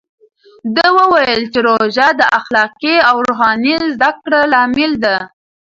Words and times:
ده 0.75 0.87
وویل 0.97 1.41
چې 1.53 1.59
روژه 1.67 2.07
د 2.19 2.21
اخلاقي 2.39 2.95
او 3.09 3.15
روحاني 3.27 3.75
زده 3.93 4.09
کړې 4.23 4.41
لامل 4.53 4.91
ده. 5.03 5.15